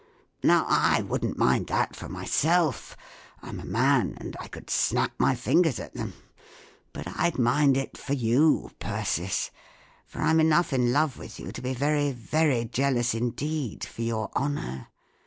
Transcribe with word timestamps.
Now, 0.41 0.65
I 0.67 1.03
wouldn't 1.03 1.37
mind 1.37 1.67
that 1.67 1.95
for 1.95 2.09
myself; 2.09 2.97
I'm 3.43 3.59
a 3.59 3.65
man, 3.65 4.15
and 4.17 4.35
I 4.39 4.47
could 4.47 4.71
snap 4.71 5.11
my 5.19 5.35
fingers 5.35 5.79
at 5.79 5.93
them; 5.93 6.13
but 6.91 7.05
I'd 7.07 7.37
mind 7.37 7.77
it 7.77 7.99
for 7.99 8.13
you, 8.13 8.71
Persis, 8.79 9.51
for 10.07 10.19
I'm 10.21 10.39
enough 10.39 10.73
in 10.73 10.91
love 10.91 11.19
with 11.19 11.39
you 11.39 11.51
to 11.51 11.61
be 11.61 11.75
very, 11.75 12.11
very 12.13 12.65
jealous, 12.65 13.13
indeed, 13.13 13.83
for 13.83 14.01
your 14.01 14.31
honour. 14.35 14.87